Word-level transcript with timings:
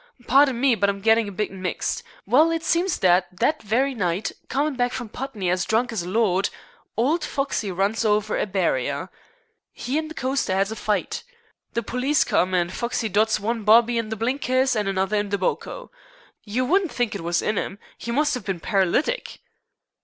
Pardon 0.25 0.59
me, 0.59 0.73
but 0.73 0.89
I'm 0.89 0.99
gettin' 0.99 1.27
a 1.27 1.31
bit 1.31 1.51
mixed. 1.51 2.01
Well, 2.25 2.49
it 2.49 2.63
seems 2.63 2.97
that 3.01 3.37
that 3.37 3.61
very 3.61 3.93
night, 3.93 4.31
comin' 4.49 4.73
back 4.75 4.93
from 4.93 5.09
Putney 5.09 5.47
as 5.51 5.63
drunk 5.63 5.91
as 5.91 6.01
a 6.01 6.09
lord, 6.09 6.49
old 6.97 7.23
Foxey 7.23 7.71
runs 7.71 8.03
over 8.03 8.35
a 8.35 8.47
barrer. 8.47 9.11
'E 9.87 9.97
an' 9.99 10.07
the 10.07 10.15
coster 10.15 10.53
'as 10.53 10.71
a 10.71 10.75
fight. 10.75 11.23
The 11.73 11.83
police 11.83 12.23
come, 12.23 12.55
and 12.55 12.73
Foxey 12.73 13.09
dots 13.09 13.39
one 13.39 13.63
bobby 13.63 13.99
in 13.99 14.09
the 14.09 14.15
blinkers 14.15 14.75
and 14.75 14.87
another 14.87 15.17
on 15.19 15.29
the 15.29 15.37
boko. 15.37 15.91
You 16.45 16.65
wouldn't 16.65 16.91
think 16.91 17.13
it 17.13 17.21
was 17.21 17.43
in 17.43 17.59
'im. 17.59 17.77
'E 18.03 18.09
must 18.09 18.35
'ave 18.35 18.45
bin 18.47 18.59
paralytic." 18.59 19.37